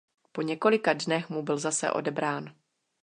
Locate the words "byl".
1.43-1.57